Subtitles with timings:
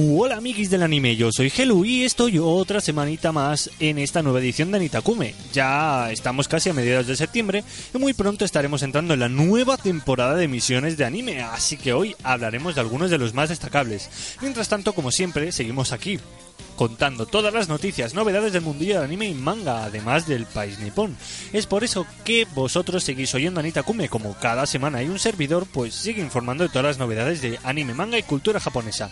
[0.00, 4.38] Hola amiguis del anime, yo soy Helu y estoy otra semanita más en esta nueva
[4.38, 5.34] edición de Anitakume.
[5.52, 9.76] Ya estamos casi a mediados de septiembre y muy pronto estaremos entrando en la nueva
[9.76, 14.08] temporada de emisiones de anime, así que hoy hablaremos de algunos de los más destacables.
[14.40, 16.20] Mientras tanto, como siempre, seguimos aquí
[16.76, 21.16] contando todas las noticias, novedades del mundillo del anime y manga, además del país nipón.
[21.52, 25.66] Es por eso que vosotros seguís oyendo Anita Kume, como cada semana hay un servidor,
[25.72, 29.10] pues sigue informando de todas las novedades de anime, manga y cultura japonesa.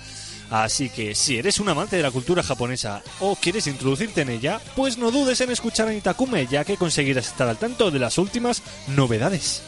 [0.51, 4.61] Así que si eres un amante de la cultura japonesa o quieres introducirte en ella,
[4.77, 8.19] pues no dudes en escuchar Anita Kume, ya que conseguirás estar al tanto de las
[8.19, 9.63] últimas novedades.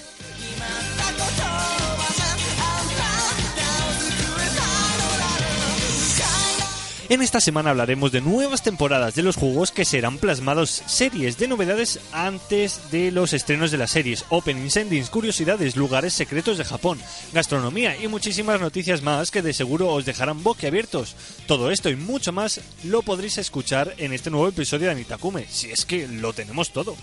[7.11, 11.49] En esta semana hablaremos de nuevas temporadas de los juegos que serán plasmados series de
[11.49, 17.01] novedades antes de los estrenos de las series, openings, endings, curiosidades, lugares secretos de Japón,
[17.33, 21.17] gastronomía y muchísimas noticias más que de seguro os dejarán boquiabiertos.
[21.47, 25.71] Todo esto y mucho más lo podréis escuchar en este nuevo episodio de Anitakume, si
[25.71, 26.95] es que lo tenemos todo.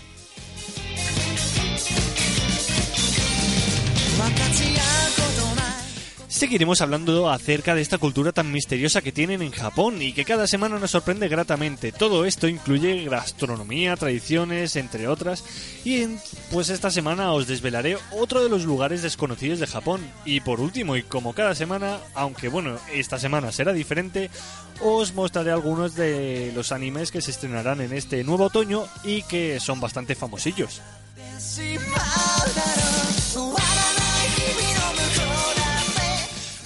[6.36, 10.46] Seguiremos hablando acerca de esta cultura tan misteriosa que tienen en Japón y que cada
[10.46, 11.92] semana nos sorprende gratamente.
[11.92, 15.42] Todo esto incluye gastronomía, tradiciones, entre otras.
[15.82, 16.04] Y
[16.52, 20.02] pues esta semana os desvelaré otro de los lugares desconocidos de Japón.
[20.26, 24.28] Y por último, y como cada semana, aunque bueno, esta semana será diferente,
[24.82, 29.58] os mostraré algunos de los animes que se estrenarán en este nuevo otoño y que
[29.58, 30.82] son bastante famosillos.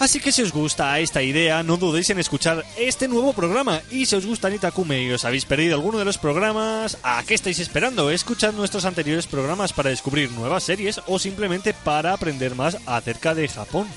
[0.00, 3.82] Así que si os gusta esta idea, no dudéis en escuchar este nuevo programa.
[3.90, 7.22] Y si os gusta Anita Kume y os habéis perdido alguno de los programas, ¿a
[7.22, 8.10] qué estáis esperando?
[8.10, 13.46] Escuchad nuestros anteriores programas para descubrir nuevas series o simplemente para aprender más acerca de
[13.46, 13.88] Japón.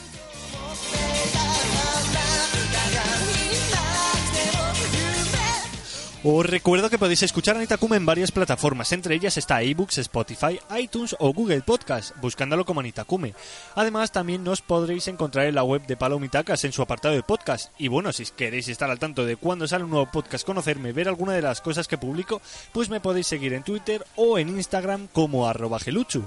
[6.26, 10.58] Os recuerdo que podéis escuchar Anita Kume en varias plataformas, entre ellas está iBooks, Spotify,
[10.80, 13.34] iTunes o Google Podcast, buscándolo como Anita Kume.
[13.76, 17.74] Además, también nos podréis encontrar en la web de Palomitacas en su apartado de podcast.
[17.78, 21.10] Y bueno, si queréis estar al tanto de cuando sale un nuevo podcast, conocerme, ver
[21.10, 22.42] alguna de las cosas que publico,
[22.72, 26.24] pues me podéis seguir en Twitter o en Instagram como arroba geluchu.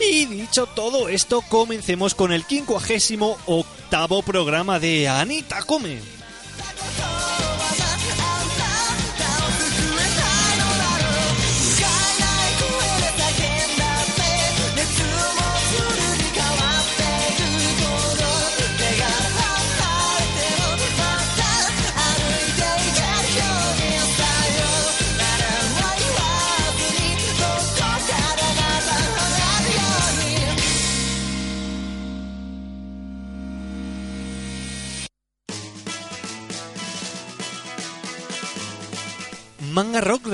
[0.00, 6.17] Y dicho todo esto, comencemos con el quincuagésimo octavo programa de Anita Come.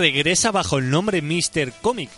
[0.04, 1.72] Regresa bajo el nombre Mr.
[1.80, 2.10] Comic.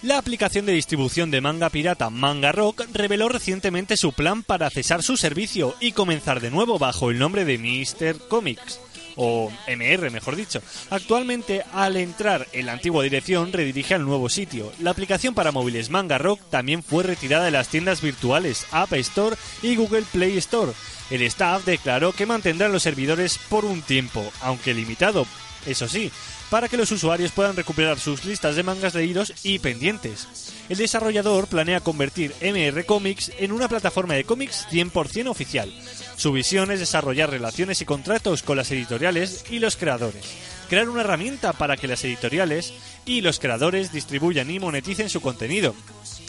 [0.00, 5.02] La aplicación de distribución de manga pirata Manga Rock reveló recientemente su plan para cesar
[5.02, 8.28] su servicio y comenzar de nuevo bajo el nombre de Mr.
[8.28, 8.80] Comics
[9.16, 10.62] o MR mejor dicho.
[10.88, 14.72] Actualmente, al entrar en la antigua dirección, redirige al nuevo sitio.
[14.78, 19.36] La aplicación para móviles Manga Rock también fue retirada de las tiendas virtuales App Store
[19.62, 20.72] y Google Play Store.
[21.10, 25.26] El staff declaró que mantendrán los servidores por un tiempo, aunque limitado,
[25.66, 26.10] eso sí,
[26.50, 30.28] para que los usuarios puedan recuperar sus listas de mangas leídos y pendientes.
[30.68, 35.72] El desarrollador planea convertir MR Comics en una plataforma de cómics 100% oficial.
[36.16, 40.24] Su visión es desarrollar relaciones y contratos con las editoriales y los creadores.
[40.68, 42.72] Crear una herramienta para que las editoriales
[43.04, 45.74] y los creadores distribuyan y moneticen su contenido.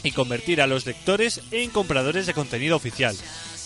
[0.02, 3.16] Y convertir a los lectores en compradores de contenido oficial.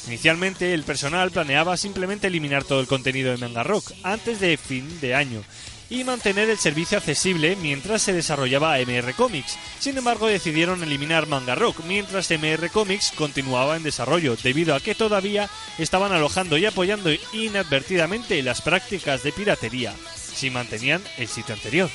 [0.06, 5.00] Inicialmente el personal planeaba simplemente eliminar todo el contenido de Manga Rock antes de fin
[5.00, 5.42] de año
[5.90, 9.58] y mantener el servicio accesible mientras se desarrollaba MR Comics.
[9.80, 14.94] Sin embargo, decidieron eliminar Manga Rock mientras MR Comics continuaba en desarrollo, debido a que
[14.94, 21.90] todavía estaban alojando y apoyando inadvertidamente las prácticas de piratería, si mantenían el sitio anterior.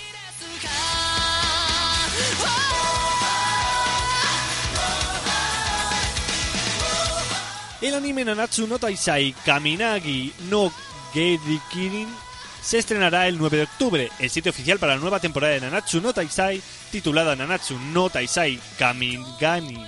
[7.86, 10.74] El anime Nanatsu no Taisai Kaminagi no
[11.14, 12.08] Geidikirin
[12.60, 14.10] se estrenará el 9 de octubre.
[14.18, 18.60] El sitio oficial para la nueva temporada de Nanatsu no Taisai, titulada Nanatsu no Taisai
[18.80, 19.86] Kamigani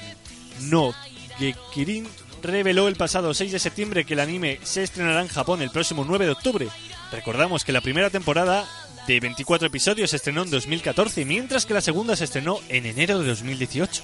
[0.70, 0.94] no
[1.40, 2.08] Gekirin,
[2.44, 6.06] reveló el pasado 6 de septiembre que el anime se estrenará en Japón el próximo
[6.08, 6.68] 9 de octubre.
[7.12, 8.68] Recordamos que la primera temporada
[9.08, 13.18] de 24 episodios se estrenó en 2014, mientras que la segunda se estrenó en enero
[13.18, 14.04] de 2018.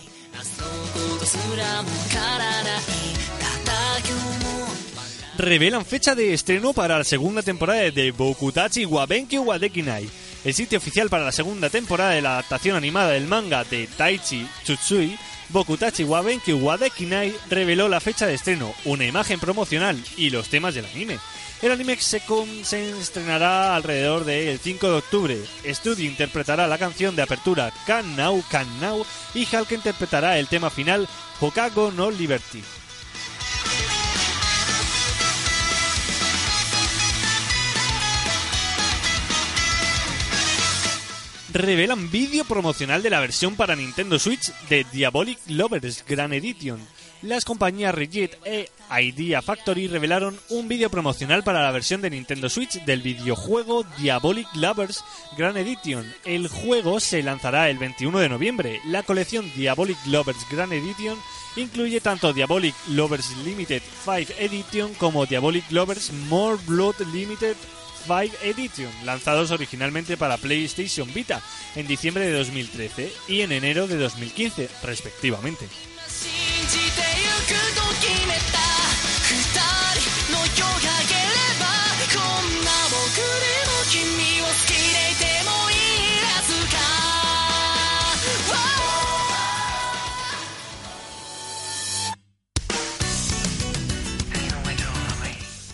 [5.38, 10.07] Revelan fecha de estreno para la segunda temporada de Bokutachi Wabenkyu Wadekinai.
[10.45, 14.47] El sitio oficial para la segunda temporada de la adaptación animada del manga de Taichi
[14.63, 15.18] Tsutsui,
[15.50, 20.85] Bokutachi Wabenkyu Wadekinai reveló la fecha de estreno, una imagen promocional y los temas del
[20.85, 21.18] anime.
[21.63, 25.38] El anime se, con- se estrenará alrededor del 5 de octubre.
[25.65, 29.03] Studio interpretará la canción de apertura Can Now, Can Now
[29.33, 31.07] y Hulk interpretará el tema final
[31.39, 32.62] Hokago no Liberty.
[41.54, 46.80] Revelan vídeo promocional de la versión para Nintendo Switch de Diabolic Lovers Grand Edition.
[47.22, 48.70] Las compañías Rigid e
[49.00, 54.48] Idea Factory revelaron un vídeo promocional para la versión de Nintendo Switch del videojuego Diabolic
[54.56, 55.06] Lovers
[55.38, 56.12] Grand Edition.
[56.26, 58.82] El juego se lanzará el 21 de noviembre.
[58.88, 61.18] La colección Diabolic Lovers Grand Edition
[61.56, 67.56] incluye tanto Diabolic Lovers Limited 5 Edition como Diabolic Lovers More Blood Limited
[68.06, 71.42] 5 Edition, lanzados originalmente para PlayStation Vita
[71.76, 75.68] en diciembre de 2013 y en enero de 2015, respectivamente.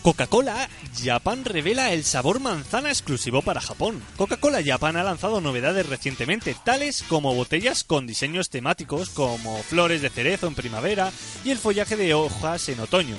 [0.10, 0.68] Coca-Cola
[1.00, 4.02] Japan revela el sabor manzana exclusivo para Japón.
[4.18, 10.10] Coca-Cola Japan ha lanzado novedades recientemente, tales como botellas con diseños temáticos como flores de
[10.10, 11.12] cerezo en primavera
[11.46, 13.18] y el follaje de hojas en otoño.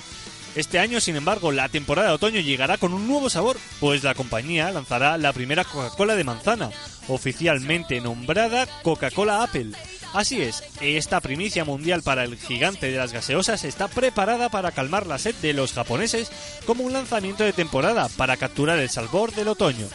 [0.57, 4.17] Este año, sin embargo, la temporada de otoño llegará con un nuevo sabor, pues la
[4.17, 6.71] compañía lanzará la primera Coca-Cola de manzana,
[7.07, 9.71] oficialmente nombrada Coca-Cola Apple.
[10.13, 15.07] Así es, esta primicia mundial para el gigante de las gaseosas está preparada para calmar
[15.07, 16.33] la sed de los japoneses
[16.67, 19.87] como un lanzamiento de temporada para capturar el sabor del otoño.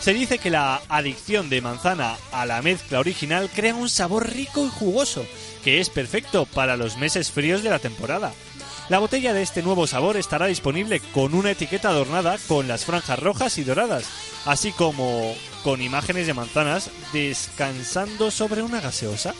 [0.00, 4.64] Se dice que la adicción de manzana a la mezcla original crea un sabor rico
[4.64, 5.26] y jugoso,
[5.64, 8.32] que es perfecto para los meses fríos de la temporada.
[8.88, 13.18] La botella de este nuevo sabor estará disponible con una etiqueta adornada con las franjas
[13.18, 14.04] rojas y doradas,
[14.44, 19.34] así como con imágenes de manzanas descansando sobre una gaseosa.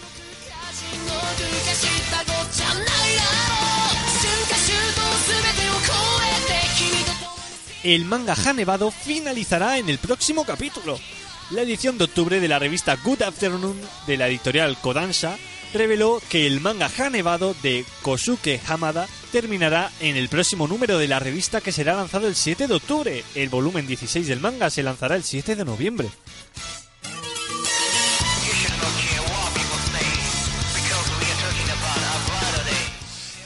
[7.85, 10.99] El manga Hanevado finalizará en el próximo capítulo.
[11.51, 15.37] La edición de octubre de la revista Good Afternoon de la editorial Kodansha
[15.77, 21.09] reveló que el manga Ha Nevado de Kosuke Hamada terminará en el próximo número de
[21.09, 23.25] la revista que será lanzado el 7 de octubre.
[23.35, 26.09] El volumen 16 del manga se lanzará el 7 de noviembre.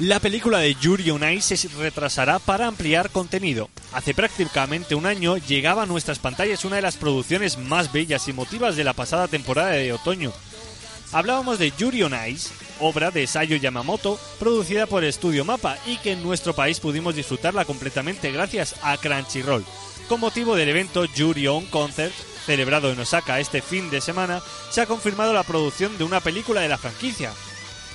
[0.01, 3.69] La película de Yuri on Ice se retrasará para ampliar contenido.
[3.93, 8.31] Hace prácticamente un año llegaba a nuestras pantallas una de las producciones más bellas y
[8.31, 10.33] emotivas de la pasada temporada de otoño.
[11.13, 16.13] Hablábamos de Yuri on Ice, obra de Sayo Yamamoto, producida por Estudio Mapa y que
[16.13, 19.65] en nuestro país pudimos disfrutarla completamente gracias a Crunchyroll.
[20.09, 22.15] Con motivo del evento Yuri on Concert,
[22.47, 24.41] celebrado en Osaka este fin de semana,
[24.71, 27.33] se ha confirmado la producción de una película de la franquicia,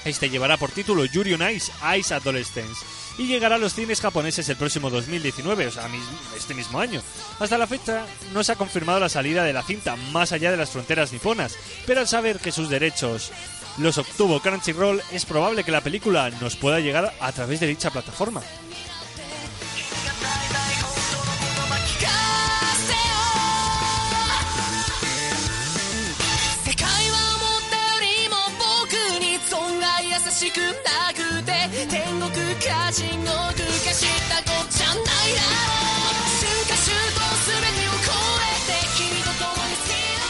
[0.04, 2.86] este llevará por título Yuri on Ice, Ice Adolescence,
[3.18, 5.90] y llegará a los cines japoneses el próximo 2019, o sea,
[6.36, 7.02] este mismo año.
[7.40, 10.58] Hasta la fecha no se ha confirmado la salida de la cinta más allá de
[10.58, 11.56] las fronteras niponas,
[11.86, 13.32] pero al saber que sus derechos
[13.78, 17.92] los obtuvo Crunchyroll, es probable que la película nos pueda llegar a través de dicha
[17.92, 18.42] plataforma.
[31.88, 40.25] 「天国 か地獄か知ったこっちゃないだろう春夏秋冬全てを超えて君と共に好きな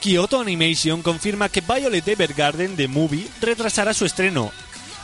[0.00, 4.52] Kyoto Animation confirma que Violet Evergarden The Movie retrasará su estreno.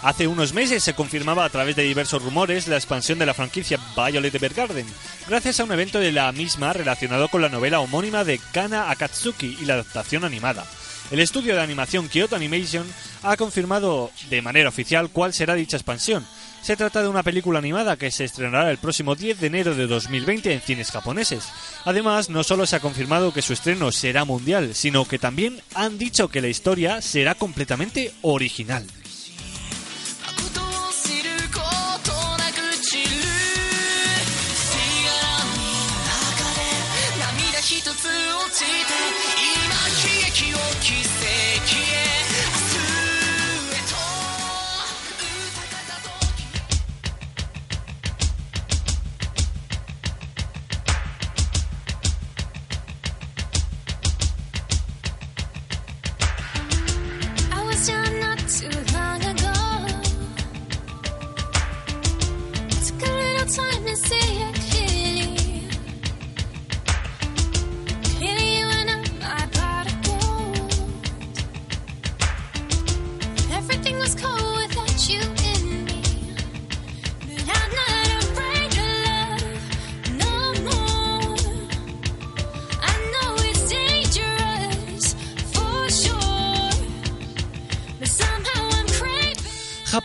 [0.02, 3.78] Hace unos meses se confirmaba a través de diversos rumores la expansión de la franquicia
[3.96, 4.86] Violet Evergarden,
[5.26, 9.56] gracias a un evento de la misma relacionado con la novela homónima de Kana Akatsuki
[9.60, 10.66] y la adaptación animada.
[11.11, 12.85] El estudio de animación Kyoto Animation
[13.23, 16.23] ha confirmado de manera oficial cuál será dicha expansión.
[16.61, 19.87] Se trata de una película animada que se estrenará el próximo 10 de enero de
[19.87, 21.45] 2020 en cines japoneses.
[21.85, 25.97] Además, no solo se ha confirmado que su estreno será mundial, sino que también han
[25.97, 28.85] dicho que la historia será completamente original.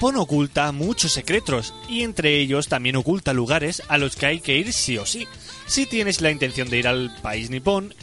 [0.05, 4.55] Japón oculta muchos secretos y entre ellos también oculta lugares a los que hay que
[4.55, 5.27] ir sí o sí,
[5.65, 7.95] si tienes la intención de ir al país nipón.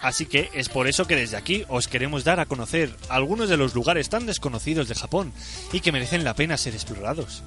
[0.00, 3.56] Así que es por eso que desde aquí os queremos dar a conocer algunos de
[3.56, 5.32] los lugares tan desconocidos de Japón
[5.72, 7.42] y que merecen la pena ser explorados.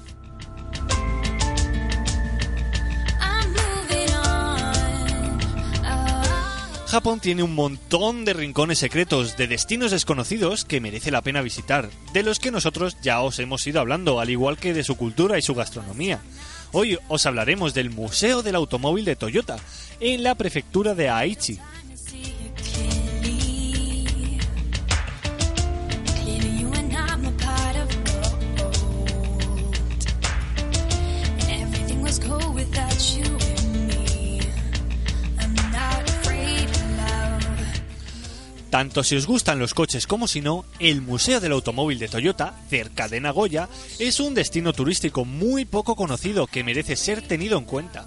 [6.92, 11.88] Japón tiene un montón de rincones secretos, de destinos desconocidos que merece la pena visitar,
[12.12, 15.38] de los que nosotros ya os hemos ido hablando, al igual que de su cultura
[15.38, 16.20] y su gastronomía.
[16.70, 19.56] Hoy os hablaremos del Museo del Automóvil de Toyota,
[20.00, 21.58] en la prefectura de Aichi.
[38.72, 42.54] Tanto si os gustan los coches como si no, el Museo del Automóvil de Toyota,
[42.70, 47.66] cerca de Nagoya, es un destino turístico muy poco conocido que merece ser tenido en
[47.66, 48.06] cuenta.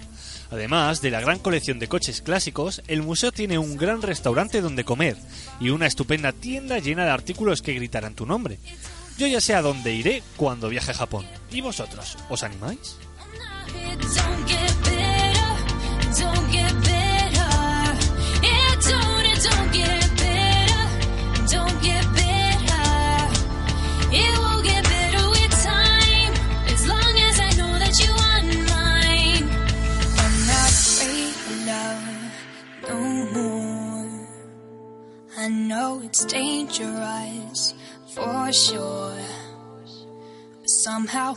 [0.50, 4.82] Además de la gran colección de coches clásicos, el museo tiene un gran restaurante donde
[4.82, 5.16] comer
[5.60, 8.58] y una estupenda tienda llena de artículos que gritarán tu nombre.
[9.18, 11.26] Yo ya sé a dónde iré cuando viaje a Japón.
[11.52, 12.18] ¿Y vosotros?
[12.28, 12.96] ¿Os animáis?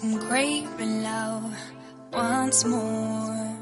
[0.02, 1.54] I'm craving love
[2.14, 3.58] once more.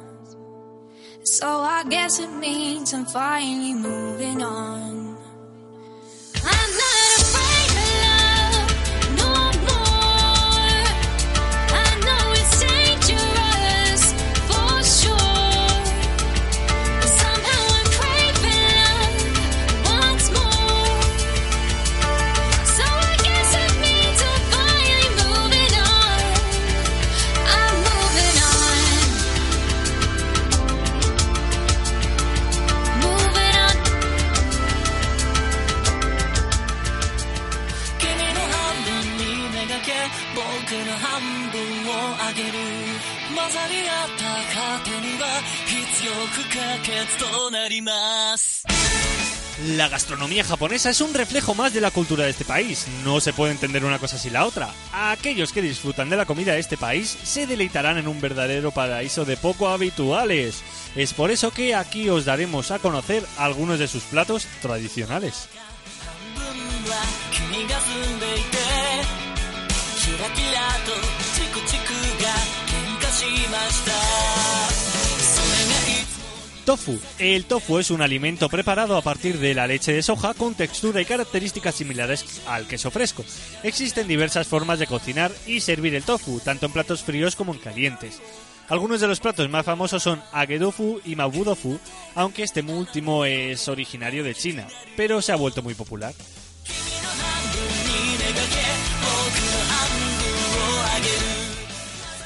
[1.24, 5.18] So I guess it means I'm finally moving on.
[49.66, 52.88] La gastronomía japonesa es un reflejo más de la cultura de este país.
[53.04, 54.70] No se puede entender una cosa sin la otra.
[54.94, 59.26] Aquellos que disfrutan de la comida de este país se deleitarán en un verdadero paraíso
[59.26, 60.62] de poco habituales.
[60.96, 65.50] Es por eso que aquí os daremos a conocer algunos de sus platos tradicionales.
[76.68, 77.00] Tofu.
[77.18, 81.00] El tofu es un alimento preparado a partir de la leche de soja con textura
[81.00, 83.24] y características similares al queso fresco.
[83.64, 87.62] Existen diversas formas de cocinar y servir el tofu, tanto en platos fríos como en
[87.62, 88.20] calientes.
[88.68, 91.80] Algunos de los platos más famosos son agedofu y mabudofu,
[92.16, 96.14] aunque este último es originario de China, pero se ha vuelto muy popular.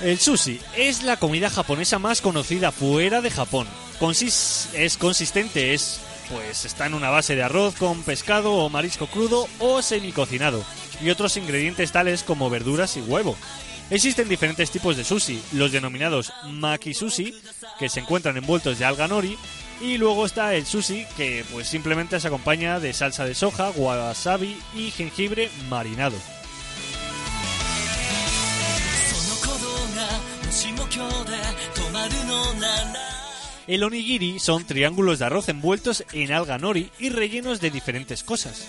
[0.02, 3.68] El sushi es la comida japonesa más conocida fuera de Japón.
[4.02, 9.48] Es consistente, es pues está en una base de arroz con pescado o marisco crudo
[9.60, 10.66] o semicocinado
[11.02, 13.38] y otros ingredientes tales como verduras y huevo.
[13.92, 17.40] Existen diferentes tipos de sushi, los denominados maki sushi,
[17.78, 19.38] que se encuentran envueltos de alga nori,
[19.80, 24.58] y luego está el sushi, que pues simplemente se acompaña de salsa de soja, wasabi
[24.74, 26.18] y jengibre marinado.
[33.72, 38.68] El onigiri son triángulos de arroz envueltos en alga nori y rellenos de diferentes cosas.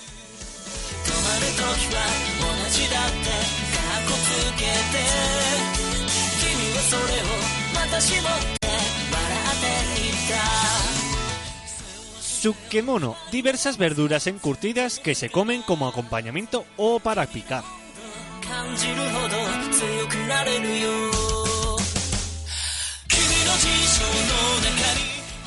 [12.20, 17.64] Sukemono, diversas verduras encurtidas que se comen como acompañamiento o para picar.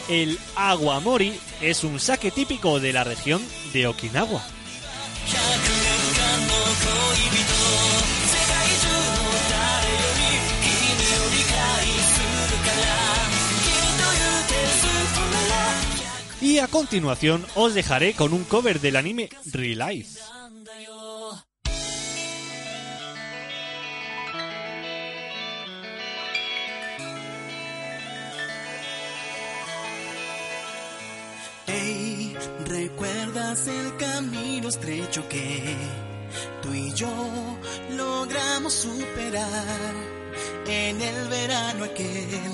[0.07, 3.41] El aguamori es un saque típico de la región
[3.73, 4.45] de Okinawa.
[16.41, 20.19] Y a continuación os dejaré con un cover del anime Relife.
[32.87, 35.75] ¿Recuerdas el camino estrecho que
[36.61, 37.09] tú y yo
[37.97, 39.93] logramos superar
[40.67, 42.51] en el verano aquel?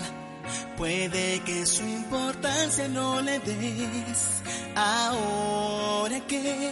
[0.77, 4.41] Puede que su importancia no le des
[4.75, 6.71] ahora que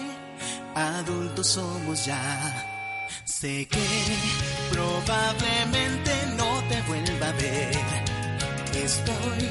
[0.76, 2.28] adultos somos ya.
[3.26, 3.88] Sé que
[4.72, 7.78] probablemente no te vuelva a ver.
[8.86, 9.43] Estoy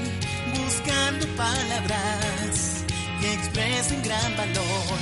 [0.57, 2.78] buscando palabras
[3.21, 4.99] que expresen gran valor.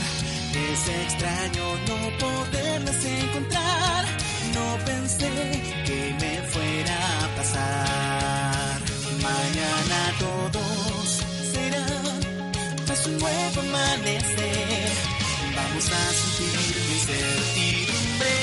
[0.55, 4.05] Es extraño no poderlas encontrar.
[4.55, 5.31] No pensé
[5.87, 8.81] que me fuera a pasar.
[9.23, 11.07] Mañana todos
[11.53, 12.21] serán
[12.87, 14.91] pues un nuevo amanecer.
[15.57, 18.35] Vamos a sentir la incertidumbre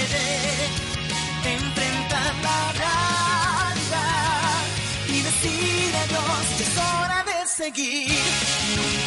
[1.44, 4.64] de enfrentar la realidad
[5.08, 9.03] y decir adiós, ya es hora de seguir.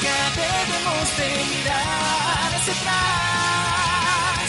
[0.96, 4.48] Nunca debemos de mirar hacia atrás,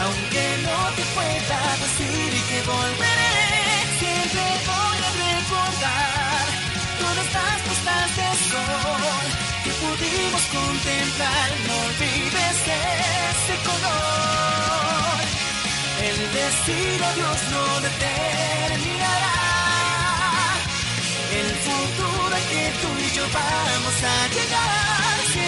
[0.00, 3.36] aunque no te pueda decir que volveré,
[3.98, 6.44] siempre voy a recordar
[6.98, 9.24] todas las puestas de sol
[9.64, 11.48] que pudimos contemplar.
[11.66, 15.20] No olvides ese color.
[16.00, 19.36] El decir adiós no determinará
[21.32, 25.01] el futuro que tú y yo vamos a llegar.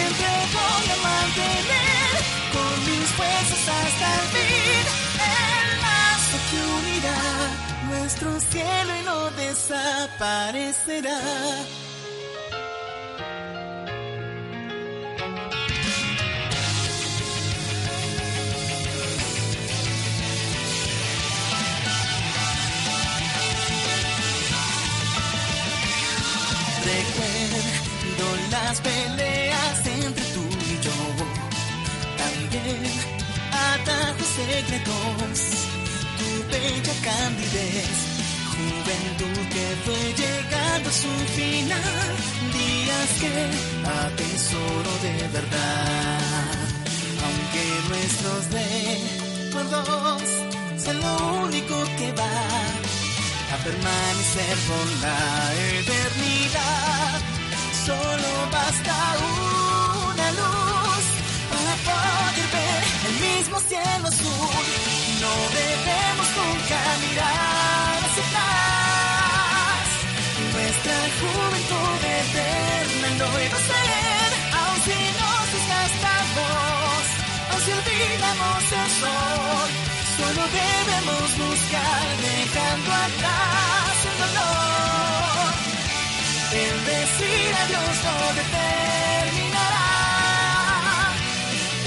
[0.05, 2.13] Siempre voy a mantener
[2.53, 4.85] con mis fuerzas hasta el fin
[5.17, 7.21] el lazo que unirá
[7.89, 11.19] nuestro cielo y no desaparecerá.
[28.51, 29.44] Las peleas
[29.85, 30.97] entre tú y yo.
[32.21, 32.91] También
[33.51, 35.39] atajos secretos,
[36.19, 37.97] tu bella candidez.
[38.55, 42.09] Juventud que fue llegando a su final.
[42.53, 43.35] Días que
[44.03, 46.57] atesoro de verdad.
[47.25, 50.21] Aunque nuestros recuerdos
[50.83, 51.13] son lo
[51.47, 52.35] único que va
[53.53, 55.19] a permanecer por la
[55.79, 57.34] eternidad.
[57.85, 60.75] Solo basta una luz
[63.69, 64.65] cielo azul.
[65.21, 69.85] No debemos nunca mirar hacia atrás.
[70.53, 77.03] Nuestra juventud eterna no iba a ser, aun si nos desgastamos,
[77.51, 79.69] aun si olvidamos el sol.
[80.17, 84.85] Solo debemos buscar dejando atrás el dolor.
[86.63, 89.87] El decir adiós no determinará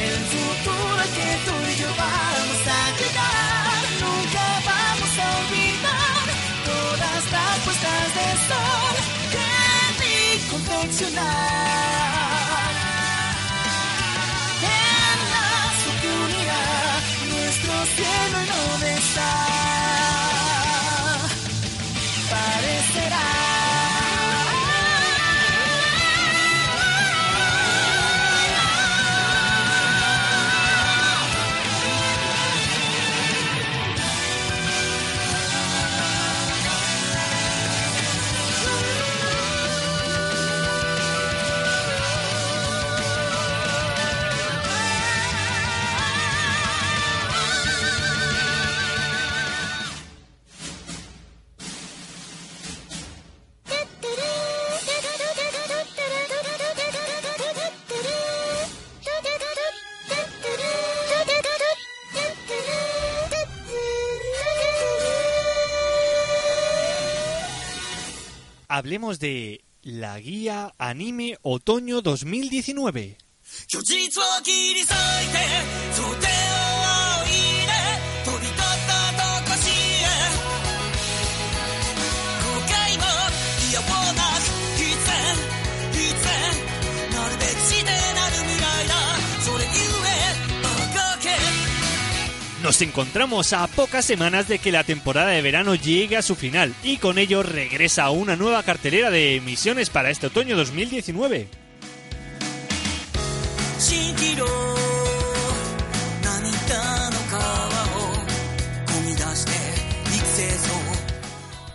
[0.00, 3.80] el futuro que tú y yo vamos a llegar.
[4.02, 6.26] Nunca vamos a olvidar
[6.70, 8.94] todas las puestas de sol
[9.32, 9.50] que
[10.00, 10.16] vi
[10.50, 11.47] confeccionar.
[68.78, 73.18] Hablemos de la guía anime otoño 2019.
[92.68, 96.74] Nos encontramos a pocas semanas de que la temporada de verano llegue a su final
[96.82, 101.48] y con ello regresa una nueva cartelera de emisiones para este otoño 2019.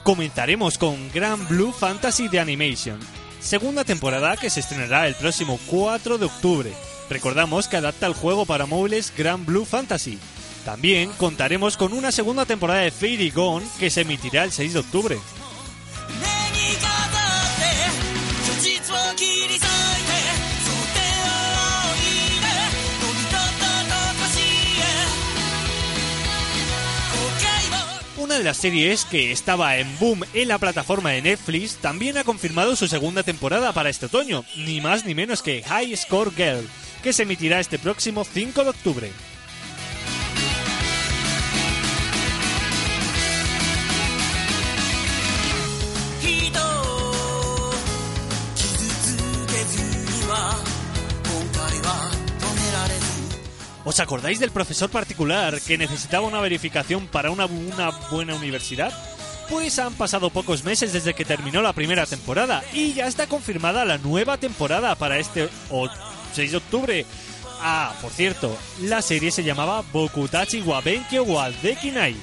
[0.04, 3.00] Comenzaremos con Grand Blue Fantasy de Animation,
[3.40, 6.72] segunda temporada que se estrenará el próximo 4 de octubre.
[7.10, 10.20] Recordamos que adapta el juego para móviles Grand Blue Fantasy,
[10.66, 14.80] también contaremos con una segunda temporada de Fairy Gone que se emitirá el 6 de
[14.80, 15.18] octubre.
[28.18, 32.24] Una de las series que estaba en boom en la plataforma de Netflix también ha
[32.24, 36.66] confirmado su segunda temporada para este otoño, ni más ni menos que High Score Girl,
[37.04, 39.12] que se emitirá este próximo 5 de octubre.
[53.86, 57.46] ¿Os acordáis del profesor particular que necesitaba una verificación para una,
[58.10, 58.94] buena universidad?
[59.50, 63.84] Pues han pasado pocos meses desde que terminó la primera temporada y ya está confirmada
[63.84, 65.90] la nueva temporada para este o-
[66.34, 67.06] 6 de octubre.
[67.62, 72.16] Ah, por cierto, la serie se llamaba Bokutachi wa Benkyo wa Dekinai.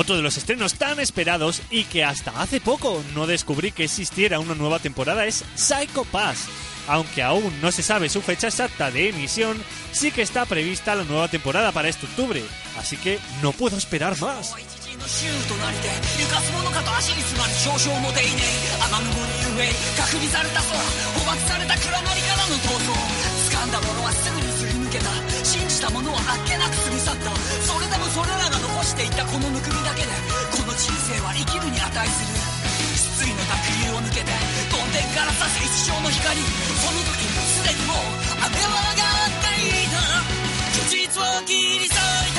[0.00, 4.38] Otro de los estrenos tan esperados y que hasta hace poco no descubrí que existiera
[4.38, 6.46] una nueva temporada es Psycho Pass.
[6.86, 11.02] Aunque aún no se sabe su fecha exacta de emisión, sí que está prevista la
[11.02, 12.44] nueva temporada para este octubre.
[12.78, 14.54] Así que no puedo esperar más.
[28.98, 30.08] していたこのぬくみだけで
[30.50, 32.34] この人生は生きるに値する。
[32.98, 33.54] 失意の濁
[33.86, 34.32] 流を抜けて
[34.74, 37.96] 梵天から差す一生の光その時すでにもう
[38.42, 40.02] 雨は上がっていた。
[40.90, 41.98] 実を切り裂い
[42.34, 42.37] た。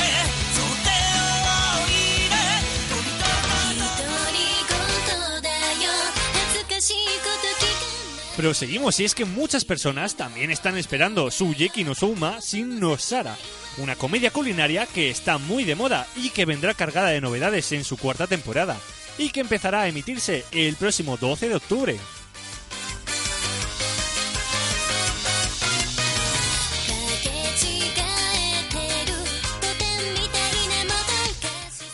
[8.39, 13.35] Pero seguimos, y es que muchas personas también están esperando Suyeki no Souma sin Nosara,
[13.79, 17.83] una comedia culinaria que está muy de moda y que vendrá cargada de novedades en
[17.83, 18.77] su cuarta temporada,
[19.17, 21.99] y que empezará a emitirse el próximo 12 de octubre.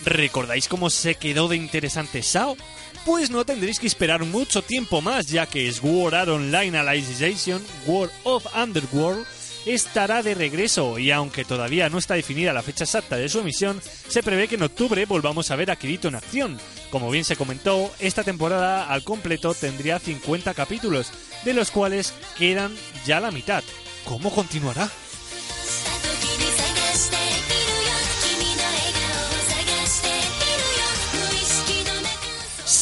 [0.06, 2.56] ¿Recordáis cómo se quedó de interesante Sao?
[3.06, 8.12] Pues no tendréis que esperar mucho tiempo más, ya que Sword Art Online Alicization World
[8.24, 9.26] of Underworld
[9.68, 13.80] estará de regreso y aunque todavía no está definida la fecha exacta de su emisión,
[14.08, 16.60] se prevé que en octubre volvamos a ver a Kirito en acción.
[16.90, 21.12] Como bien se comentó, esta temporada al completo tendría 50 capítulos,
[21.44, 23.64] de los cuales quedan ya la mitad.
[24.06, 24.90] ¿Cómo continuará?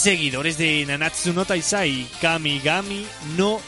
[0.03, 3.61] Seguidores de Nanatsu no Taisai, Kamigami no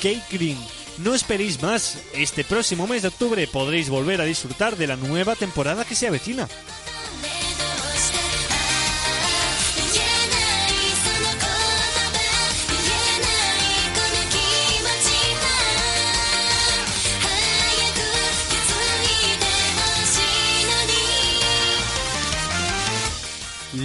[0.00, 0.58] Keikrin.
[0.98, 2.02] No esperéis más.
[2.12, 6.08] Este próximo mes de octubre podréis volver a disfrutar de la nueva temporada que se
[6.08, 6.48] avecina.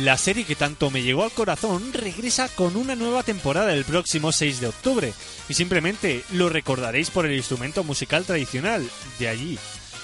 [0.02, 4.32] La serie que tanto me llegó al corazón regresa con una nueva temporada el próximo
[4.32, 5.14] 6 de octubre
[5.48, 9.60] y simplemente lo recordaréis por el instrumento musical tradicional de allí,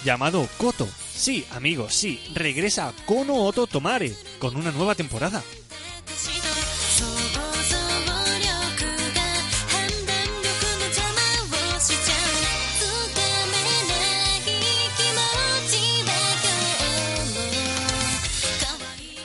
[0.06, 0.88] llamado Koto.
[1.16, 5.42] Sí, amigos, sí, regresa Kono Oto Tomare con una nueva temporada.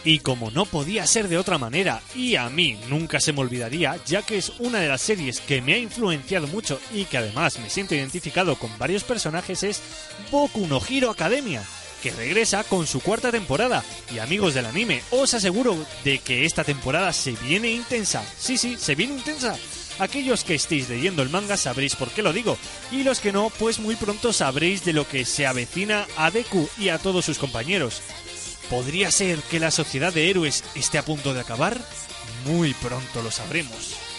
[0.05, 3.97] Y como no podía ser de otra manera, y a mí nunca se me olvidaría,
[4.05, 7.59] ya que es una de las series que me ha influenciado mucho y que además
[7.61, 9.81] me siento identificado con varios personajes, es
[10.31, 11.63] Boku no Hero Academia,
[12.03, 13.85] que regresa con su cuarta temporada.
[14.13, 18.25] Y amigos del anime, os aseguro de que esta temporada se viene intensa.
[18.39, 19.57] Sí, sí, se viene intensa.
[19.99, 22.59] Aquellos que estéis leyendo el manga sabréis por qué lo digo,
[22.91, 26.69] y los que no, pues muy pronto sabréis de lo que se avecina a Deku
[26.79, 28.03] y a todos sus compañeros.
[28.73, 31.79] ¿Podría ser que la sociedad de héroes esté a punto de acabar?
[32.47, 34.12] Muy pronto lo sabremos.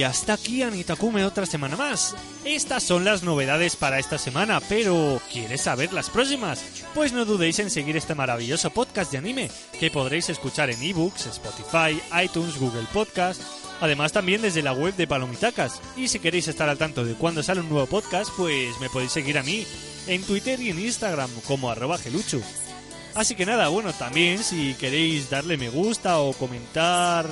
[0.00, 2.16] Y hasta aquí Anitakume otra semana más.
[2.46, 6.64] Estas son las novedades para esta semana, pero ¿quieres saber las próximas?
[6.94, 11.26] Pues no dudéis en seguir este maravilloso podcast de anime, que podréis escuchar en ebooks,
[11.26, 13.42] Spotify, iTunes, Google Podcast,
[13.82, 15.82] además también desde la web de Palomitacas.
[15.98, 19.12] Y si queréis estar al tanto de cuando sale un nuevo podcast, pues me podéis
[19.12, 19.66] seguir a mí
[20.06, 22.40] en Twitter y en Instagram como arroba geluchu.
[23.14, 27.26] Así que nada, bueno, también si queréis darle me gusta o comentar,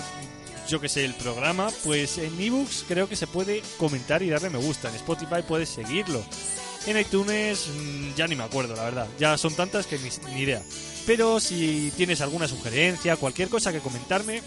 [0.69, 4.51] yo que sé, el programa, pues en ebooks creo que se puede comentar y darle
[4.51, 4.89] me gusta.
[4.89, 6.23] En Spotify puedes seguirlo.
[6.87, 9.09] En iTunes mm, ya ni me acuerdo, la verdad.
[9.19, 10.63] Ya son tantas que ni, idea.
[11.07, 14.43] Pero si tienes alguna sugerencia, cualquier cosa que comentarme,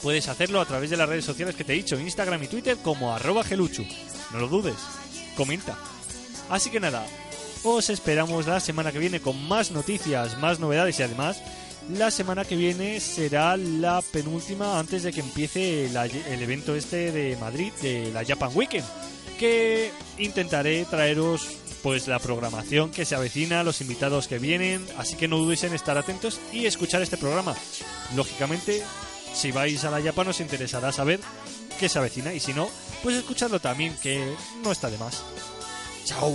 [0.00, 2.76] puedes hacerlo a través de las redes sociales que te he dicho, Instagram y Twitter
[2.82, 3.84] como arroba geluchu.
[4.32, 4.76] No lo dudes.
[5.36, 5.76] Comenta.
[6.48, 7.04] Así que nada,
[7.64, 11.42] os esperamos la semana que viene con más noticias, más novedades y además
[11.90, 17.36] la semana que viene será la penúltima antes de que empiece el evento este de
[17.36, 18.86] Madrid, de la Japan Weekend,
[19.38, 21.48] que intentaré traeros
[21.82, 25.74] pues la programación que se avecina, los invitados que vienen, así que no dudéis en
[25.74, 27.54] estar atentos y escuchar este programa.
[28.16, 28.82] Lógicamente,
[29.32, 31.20] si vais a la Japan os interesará saber
[31.78, 32.68] qué se avecina y si no,
[33.02, 35.22] pues escuchadlo también, que no está de más.
[36.04, 36.34] Chao.